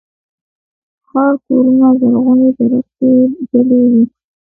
[1.07, 3.11] خړ کورونه زرغونې درختي
[3.51, 4.03] دلې وې